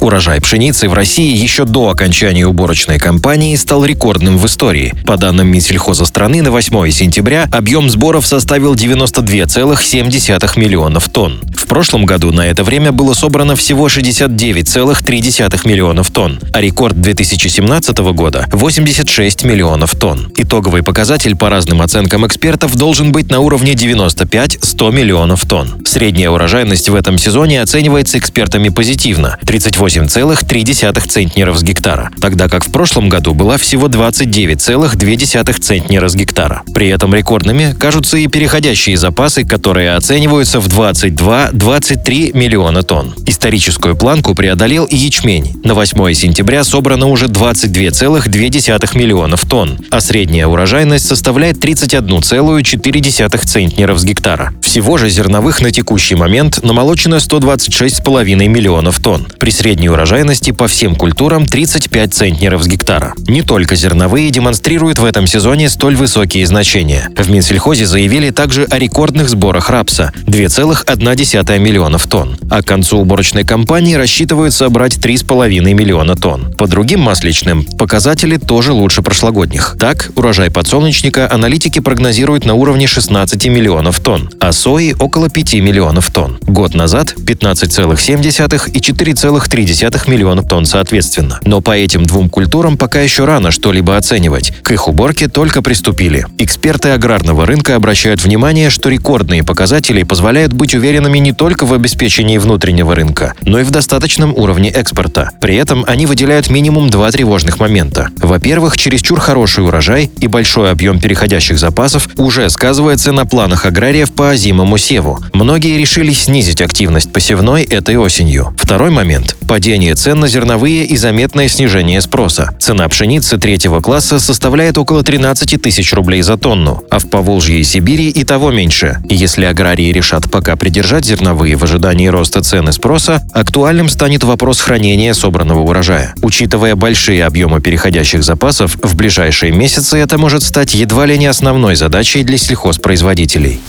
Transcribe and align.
Урожай 0.00 0.40
пшеницы 0.40 0.88
в 0.88 0.94
России 0.94 1.36
еще 1.36 1.66
до 1.66 1.90
окончания 1.90 2.46
уборочной 2.46 2.98
кампании 2.98 3.54
стал 3.56 3.84
рекордным 3.84 4.38
в 4.38 4.46
истории. 4.46 4.94
По 5.04 5.18
данным 5.18 5.48
Минсельхоза 5.48 6.06
страны, 6.06 6.40
на 6.40 6.50
8 6.50 6.90
сентября 6.90 7.46
объем 7.52 7.90
сборов 7.90 8.26
составил 8.26 8.74
92,7 8.74 10.58
миллионов 10.58 11.10
тонн. 11.10 11.42
В 11.54 11.66
прошлом 11.66 12.06
году 12.06 12.32
на 12.32 12.46
это 12.46 12.64
время 12.64 12.92
было 12.92 13.12
собрано 13.12 13.56
всего 13.56 13.88
69,3 13.88 15.68
миллионов 15.68 16.10
тонн, 16.10 16.40
а 16.52 16.60
рекорд 16.62 16.98
2017 16.98 17.98
года– 17.98 18.46
86 18.52 19.44
миллионов 19.44 19.94
тонн. 19.94 20.32
Итоговый 20.36 20.82
показатель 20.82 21.36
по 21.36 21.50
разным 21.50 21.82
оценкам 21.82 22.26
экспертов 22.26 22.74
должен 22.74 23.12
быть 23.12 23.30
на 23.30 23.40
уровне 23.40 23.74
95-100 23.74 24.92
миллионов 24.92 25.44
тонн. 25.44 25.82
Средняя 25.86 26.30
урожайность 26.30 26.88
в 26.88 26.94
этом 26.94 27.18
сезоне 27.18 27.60
оценивается 27.60 28.18
экспертами 28.18 28.70
позитивно– 28.70 29.38
38 29.44 29.89
28,3 29.90 31.08
центнеров 31.08 31.58
с 31.58 31.64
гектара, 31.64 32.10
тогда 32.20 32.48
как 32.48 32.64
в 32.64 32.70
прошлом 32.70 33.08
году 33.08 33.34
была 33.34 33.56
всего 33.56 33.88
29,2 33.88 35.60
центнера 35.60 36.08
с 36.08 36.14
гектара. 36.14 36.62
При 36.72 36.88
этом 36.88 37.12
рекордными 37.12 37.74
кажутся 37.76 38.16
и 38.16 38.28
переходящие 38.28 38.96
запасы, 38.96 39.44
которые 39.44 39.96
оцениваются 39.96 40.60
в 40.60 40.68
22-23 40.68 42.36
миллиона 42.36 42.84
тонн. 42.84 43.14
Историческую 43.40 43.96
планку 43.96 44.34
преодолел 44.34 44.84
и 44.84 44.94
ячмень. 44.94 45.58
На 45.64 45.72
8 45.72 46.12
сентября 46.12 46.62
собрано 46.62 47.06
уже 47.06 47.24
22,2 47.24 48.98
миллионов 48.98 49.46
тонн, 49.46 49.78
а 49.90 50.02
средняя 50.02 50.46
урожайность 50.46 51.06
составляет 51.06 51.56
31,4 51.56 53.38
центнеров 53.38 53.98
с 53.98 54.04
гектара. 54.04 54.52
Всего 54.60 54.98
же 54.98 55.08
зерновых 55.08 55.62
на 55.62 55.70
текущий 55.70 56.16
момент 56.16 56.62
намолочено 56.62 57.14
126,5 57.14 58.46
миллионов 58.46 58.98
тонн. 58.98 59.26
При 59.38 59.48
средней 59.48 59.88
урожайности 59.88 60.50
по 60.50 60.68
всем 60.68 60.94
культурам 60.94 61.46
35 61.46 62.12
центнеров 62.12 62.62
с 62.62 62.66
гектара. 62.66 63.14
Не 63.26 63.40
только 63.40 63.74
зерновые 63.74 64.28
демонстрируют 64.30 64.98
в 64.98 65.04
этом 65.06 65.26
сезоне 65.26 65.70
столь 65.70 65.96
высокие 65.96 66.46
значения. 66.46 67.08
В 67.16 67.30
Минсельхозе 67.30 67.86
заявили 67.86 68.28
также 68.28 68.64
о 68.64 68.78
рекордных 68.78 69.30
сборах 69.30 69.70
рапса– 69.70 70.12
2,1 70.26 71.58
миллионов 71.58 72.06
тонн. 72.06 72.36
А 72.50 72.62
к 72.62 72.66
концу 72.66 73.02
уборочной 73.30 73.44
кампании 73.44 73.94
рассчитывают 73.94 74.52
собрать 74.52 74.96
3,5 74.96 75.60
миллиона 75.72 76.16
тонн. 76.16 76.52
По 76.58 76.66
другим 76.66 77.00
масличным 77.00 77.64
показатели 77.78 78.38
тоже 78.38 78.72
лучше 78.72 79.02
прошлогодних. 79.02 79.76
Так, 79.78 80.10
урожай 80.16 80.50
подсолнечника 80.50 81.30
аналитики 81.30 81.78
прогнозируют 81.78 82.44
на 82.44 82.54
уровне 82.54 82.88
16 82.88 83.46
миллионов 83.46 84.00
тонн, 84.00 84.30
а 84.40 84.50
сои– 84.50 84.94
около 84.98 85.30
5 85.30 85.54
миллионов 85.54 86.10
тонн. 86.12 86.38
Год 86.42 86.74
назад– 86.74 87.14
15,7 87.16 88.70
и 88.72 88.78
4,3 88.80 90.10
миллионов 90.10 90.48
тонн 90.48 90.66
соответственно. 90.66 91.38
Но 91.44 91.60
по 91.60 91.76
этим 91.76 92.06
двум 92.06 92.28
культурам 92.30 92.76
пока 92.76 93.00
еще 93.00 93.26
рано 93.26 93.52
что-либо 93.52 93.96
оценивать. 93.96 94.52
К 94.62 94.72
их 94.72 94.88
уборке 94.88 95.28
только 95.28 95.62
приступили. 95.62 96.26
Эксперты 96.38 96.88
аграрного 96.88 97.46
рынка 97.46 97.76
обращают 97.76 98.24
внимание, 98.24 98.70
что 98.70 98.88
рекордные 98.88 99.44
показатели 99.44 100.02
позволяют 100.02 100.52
быть 100.52 100.74
уверенными 100.74 101.18
не 101.18 101.32
только 101.32 101.64
в 101.64 101.72
обеспечении 101.72 102.38
внутреннего 102.38 102.94
рынка, 102.94 103.19
но 103.42 103.60
и 103.60 103.64
в 103.64 103.70
достаточном 103.70 104.34
уровне 104.34 104.70
экспорта. 104.70 105.30
При 105.40 105.56
этом 105.56 105.84
они 105.86 106.06
выделяют 106.06 106.50
минимум 106.50 106.90
два 106.90 107.10
тревожных 107.10 107.58
момента. 107.58 108.08
Во-первых, 108.18 108.76
чересчур 108.76 109.20
хороший 109.20 109.64
урожай 109.64 110.10
и 110.18 110.26
большой 110.26 110.70
объем 110.70 111.00
переходящих 111.00 111.58
запасов 111.58 112.08
уже 112.16 112.48
сказывается 112.50 113.12
на 113.12 113.26
планах 113.26 113.66
аграриев 113.66 114.12
по 114.12 114.30
озимому 114.30 114.78
севу. 114.78 115.18
Многие 115.32 115.78
решили 115.78 116.12
снизить 116.12 116.60
активность 116.60 117.12
посевной 117.12 117.64
этой 117.64 117.96
осенью. 117.96 118.54
Второй 118.56 118.90
момент– 118.90 119.36
падение 119.48 119.94
цен 119.94 120.20
на 120.20 120.28
зерновые 120.28 120.84
и 120.84 120.96
заметное 120.96 121.48
снижение 121.48 122.00
спроса. 122.00 122.50
Цена 122.60 122.88
пшеницы 122.88 123.38
третьего 123.38 123.80
класса 123.80 124.20
составляет 124.20 124.78
около 124.78 125.02
13 125.02 125.60
тысяч 125.60 125.92
рублей 125.92 126.22
за 126.22 126.36
тонну, 126.36 126.82
а 126.90 126.98
в 126.98 127.08
Поволжье 127.08 127.58
и 127.58 127.64
Сибири 127.64 128.08
и 128.08 128.24
того 128.24 128.50
меньше. 128.50 128.98
Если 129.08 129.44
аграрии 129.44 129.92
решат 129.92 130.30
пока 130.30 130.56
придержать 130.56 131.04
зерновые 131.04 131.56
в 131.56 131.64
ожидании 131.64 132.06
роста 132.06 132.42
цен 132.42 132.68
и 132.68 132.72
спроса, 132.72 133.09
актуальным 133.32 133.88
станет 133.88 134.24
вопрос 134.24 134.60
хранения 134.60 135.14
собранного 135.14 135.60
урожая. 135.60 136.14
Учитывая 136.22 136.76
большие 136.76 137.24
объемы 137.24 137.60
переходящих 137.60 138.22
запасов, 138.22 138.76
в 138.82 138.94
ближайшие 138.94 139.52
месяцы 139.52 139.98
это 139.98 140.18
может 140.18 140.42
стать 140.42 140.74
едва 140.74 141.06
ли 141.06 141.18
не 141.18 141.26
основной 141.26 141.76
задачей 141.76 142.22
для 142.22 142.38
сельхозпроизводителей. 142.38 143.60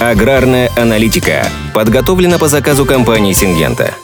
Аграрная 0.00 0.70
аналитика 0.76 1.46
подготовлена 1.74 2.38
по 2.38 2.48
заказу 2.48 2.84
компании 2.84 3.32
«Сингента». 3.32 3.94